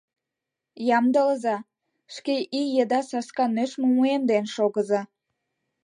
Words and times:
Ямдылыза, 0.97 1.55
шке 2.15 2.35
ий 2.59 2.69
еда 2.83 3.01
саска 3.09 3.45
нӧшмым 3.55 3.93
уэмден 3.99 4.45
шогыза. 4.55 5.01